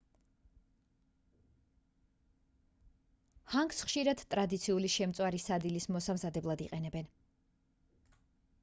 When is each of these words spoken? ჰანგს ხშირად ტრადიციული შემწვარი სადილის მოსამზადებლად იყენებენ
ჰანგს 3.55 3.83
ხშირად 3.89 4.25
ტრადიციული 4.33 4.93
შემწვარი 4.97 5.45
სადილის 5.45 5.89
მოსამზადებლად 5.99 6.67
იყენებენ 6.69 7.15